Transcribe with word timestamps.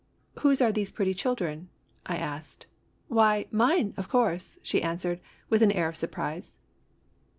"Whose 0.39 0.63
are 0.63 0.71
these 0.71 0.89
pretty 0.89 1.13
children?" 1.13 1.69
I 2.07 2.17
asked." 2.17 2.65
Why, 3.07 3.45
mine, 3.51 3.93
of 3.97 4.09
course!" 4.09 4.57
she 4.63 4.81
answered, 4.81 5.21
with 5.47 5.61
an 5.61 5.71
air 5.71 5.89
of 5.89 5.95
surprise. 5.95 6.55